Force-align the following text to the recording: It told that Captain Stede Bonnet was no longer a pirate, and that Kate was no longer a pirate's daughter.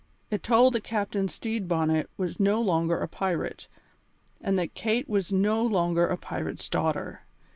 It 0.31 0.41
told 0.41 0.73
that 0.73 0.83
Captain 0.83 1.27
Stede 1.27 1.67
Bonnet 1.67 2.09
was 2.17 2.39
no 2.39 2.59
longer 2.59 2.99
a 2.99 3.07
pirate, 3.07 3.67
and 4.41 4.57
that 4.57 4.73
Kate 4.73 5.07
was 5.07 5.31
no 5.31 5.63
longer 5.63 6.07
a 6.07 6.17
pirate's 6.17 6.67
daughter. 6.69 7.21